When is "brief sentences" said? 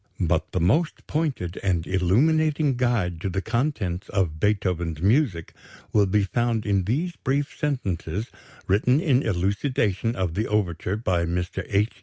7.17-8.25